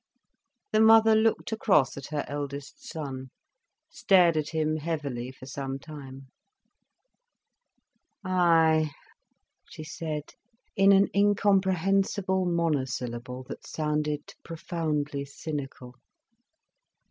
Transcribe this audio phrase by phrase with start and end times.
[0.71, 3.29] The mother looked across at her eldest son,
[3.87, 6.29] stared at him heavily for some time.
[8.25, 8.89] "Ay,"
[9.69, 10.33] she said,
[10.75, 15.93] in an incomprehensible monosyllable, that sounded profoundly cynical.